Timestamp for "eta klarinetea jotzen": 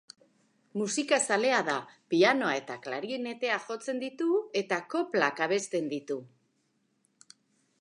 2.61-4.01